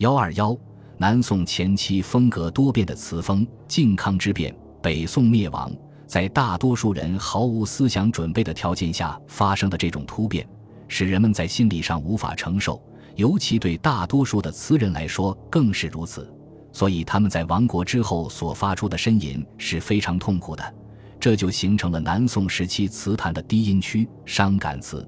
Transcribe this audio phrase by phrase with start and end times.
[0.00, 0.56] 幺二幺，
[0.96, 5.70] 南宋前期风格多变的词风，靖康之变，北宋灭亡，
[6.06, 10.48] 在大多数人毫无思想准备的条件下发生的这种突变，
[10.88, 12.82] 使人们在心理上无法承受，
[13.14, 16.26] 尤其对大多数的词人来说更是如此。
[16.72, 20.74] 所以他们在亡国之后所发出的呻吟是非常痛苦的，
[21.20, 25.06] 这就形成了南宋时期词坛的低音区——伤感词。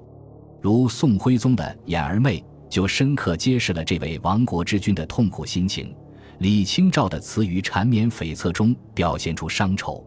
[0.61, 2.39] 如宋徽宗的《眼儿妹》
[2.73, 5.95] 就深刻揭示了这位亡国之君的痛苦心情。
[6.39, 10.03] 李清照的词语缠绵悱恻中表现出伤愁。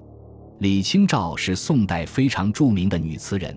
[0.59, 3.57] 李清照是宋代非常著名的女词人，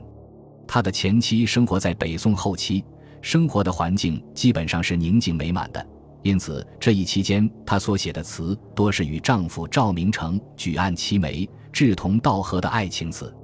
[0.67, 2.85] 她的前妻生活在北宋后期，
[3.19, 5.83] 生活的环境基本上是宁静美满的。
[6.21, 13.35] 因此，这一期间，她所写的词多是与丈夫赵明诚举案齐眉、志同道合的爱情词，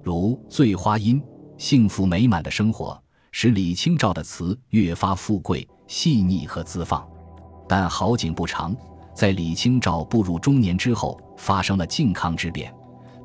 [0.00, 1.20] 如《醉花阴》，
[1.56, 2.96] 幸福美满的生活
[3.30, 7.06] 使李清照的词越发富贵、细腻和自放。
[7.68, 8.74] 但好景不长，
[9.14, 12.72] 在李清照步入中年之后，发生了靖康之变，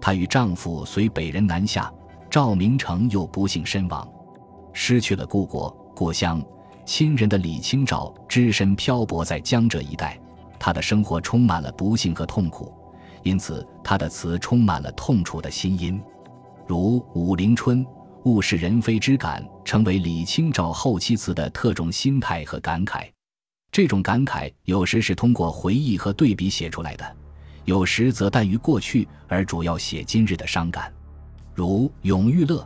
[0.01, 1.91] 她与丈夫随北人南下，
[2.29, 4.07] 赵明诚又不幸身亡，
[4.73, 6.43] 失去了故国故乡。
[6.85, 10.19] 亲人的李清照只身漂泊在江浙一带，
[10.59, 12.73] 她的生活充满了不幸和痛苦，
[13.23, 16.01] 因此她的词充满了痛楚的心音，
[16.67, 17.85] 如《武陵春》，
[18.25, 23.09] 物是人非之感，成为李清照后期词的特种心态和感慨。
[23.71, 27.15] 这种感慨有时是通过回忆和对比写出来的，
[27.65, 30.93] 有时则淡于过去，而主要写今日的伤感，
[31.53, 32.57] 如《永遇乐》。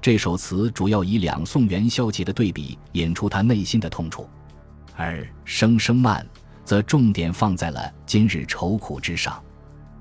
[0.00, 4.28] 这首词主要以两宋元宵节的对比引出他内心的痛楚，
[4.96, 6.24] 而《声声慢》
[6.64, 9.42] 则重点放在了今日愁苦之上。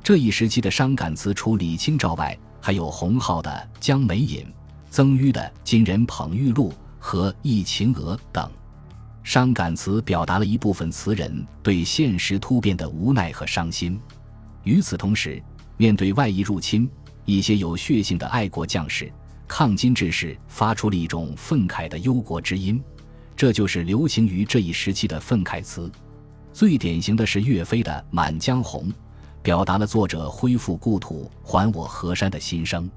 [0.04, 4.46] 这一时期的伤感词，除李清照外，还有洪浩的《江梅引》，
[4.94, 8.48] 曾纡的《金人捧玉露》和《忆秦娥》等。
[9.24, 14.00] 伤感词表达了一部分词人对现实突变的无奈和伤心。
[14.62, 15.42] 与此同时，
[15.78, 16.88] 面对外夷入侵，
[17.26, 19.12] 一些有血性的爱国将士。
[19.48, 22.80] 抗金志士发出了一种愤慨的忧国之音，
[23.36, 25.92] 这就是流行于这一时期的愤慨词。
[26.52, 28.90] 最典型的是岳飞的《满江红》，
[29.42, 32.88] 表达了作者恢复故土、还我河山的心声。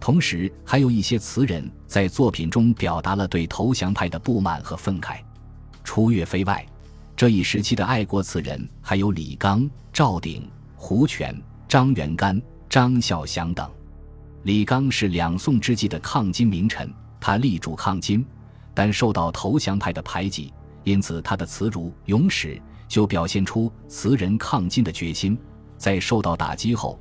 [0.00, 5.18] 同时，还有一些词人在作品中表达了对投降派的不满和愤慨。
[5.84, 6.66] 除岳飞外，
[7.14, 13.70] 这一时期的爱国词人还有李纲、赵鼎、胡权、张元干、张孝祥等。
[14.44, 16.90] 李纲是两宋之际的抗金名臣，
[17.20, 18.24] 他力主抗金，
[18.72, 20.50] 但受到投降派的排挤，
[20.82, 22.54] 因此他的词如《咏史》
[22.88, 25.38] 就表现出词人抗金的决心。
[25.76, 26.98] 在受到打击后，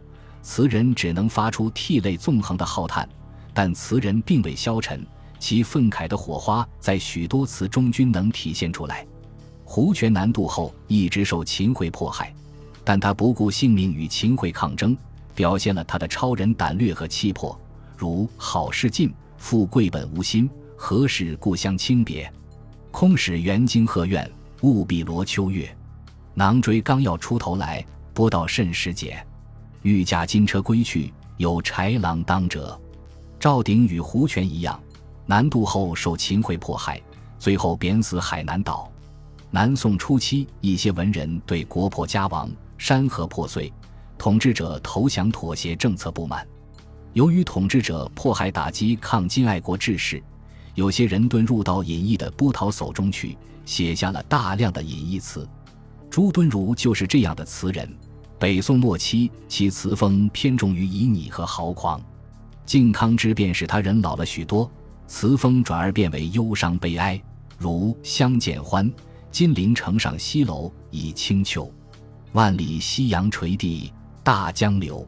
[0.49, 3.07] 词人只能发出涕泪纵横的浩叹，
[3.53, 5.05] 但词人并未消沉，
[5.37, 9.05] 其愤慨的火花在许多词中均能体现出来。
[9.63, 12.33] 胡权南渡后一直受秦桧迫害，
[12.83, 14.97] 但他不顾性命与秦桧抗争。
[15.35, 17.55] 表现了他的超人胆略和气魄，
[17.95, 22.27] 如“好事尽，富贵本无心；何事故乡轻别？
[22.89, 24.27] 空使元京鹤怨，
[24.61, 25.69] 务必罗秋月。
[26.33, 29.23] 囊锥刚要出头来，不到甚时节？
[29.81, 32.79] 欲驾金车归去，有豺狼当者。”
[33.40, 34.78] 赵鼎与胡权一样，
[35.25, 37.01] 南渡后受秦桧迫害，
[37.38, 38.91] 最后贬死海南岛。
[39.50, 43.72] 南宋初期，一些文人对国破家亡、山河破碎。
[44.18, 46.45] 统治者投降妥协政策不满，
[47.13, 50.22] 由于统治者迫害打击抗金爱国志士，
[50.75, 55.47] 有些人遁入到隐逸的波涛叟中去，写下了大量的隐逸词。
[56.09, 57.89] 朱敦儒就是这样的词人。
[58.39, 62.01] 北宋末期，其词风偏重于旖旎和豪狂。
[62.66, 64.72] 靖康之变使他人老了许多，
[65.07, 67.22] 词风转而变为忧伤悲哀，
[67.57, 68.89] 如《相见欢》
[69.29, 71.69] ：“金陵城上西楼倚清秋，
[72.31, 73.91] 万里夕阳垂地。”
[74.23, 75.06] 大江流，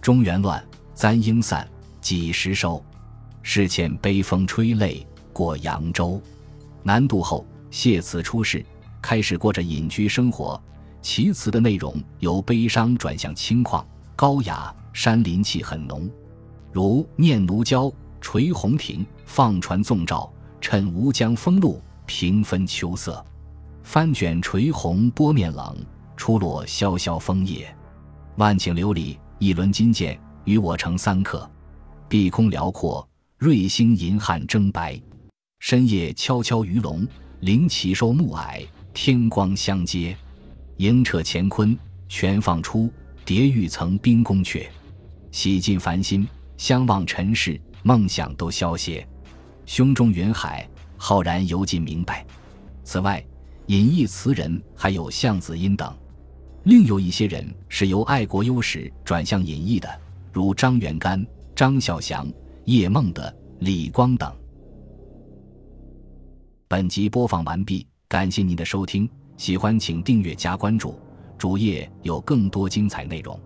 [0.00, 0.64] 中原乱，
[0.94, 1.68] 簪缨散，
[2.00, 2.82] 几时收？
[3.42, 6.20] 世遣悲风吹泪过扬州。
[6.82, 8.64] 南渡后，谢辞出仕，
[9.02, 10.60] 开始过着隐居生活。
[11.04, 13.84] 其词的内容由悲伤转向轻旷、
[14.16, 16.10] 高雅，山林气很浓，
[16.72, 17.84] 如《念奴娇·
[18.22, 20.30] 垂虹亭》：“放船纵棹，
[20.62, 23.22] 趁吴江风露，平分秋色。
[23.82, 25.76] 翻卷垂虹波面冷，
[26.16, 27.66] 初落萧萧枫叶。”
[28.36, 31.48] 万顷琉璃，一轮金剑，与我成三客。
[32.08, 34.98] 碧空辽阔，瑞星银汉争白。
[35.58, 37.06] 深夜悄悄鱼龙，
[37.40, 40.16] 灵旗收暮霭，天光相接。
[40.84, 41.74] 迎彻乾坤，
[42.10, 42.92] 全放出。
[43.24, 44.66] 叠玉层冰宫阙，
[45.32, 46.28] 洗尽凡心，
[46.58, 49.06] 相望尘世，梦想都消歇。
[49.64, 52.22] 胸中云海，浩然游尽明白。
[52.82, 53.24] 此外，
[53.68, 55.90] 隐逸词人还有向子音等。
[56.64, 59.88] 另有一些人是由爱国优势转向隐逸的，
[60.34, 61.26] 如张元干、
[61.56, 62.30] 张孝祥、
[62.66, 64.30] 叶梦得、李光等。
[66.68, 70.94] 本集播放完毕，感谢您的收听，喜欢请订阅加关注，
[71.36, 73.38] 主页有更多精彩内容。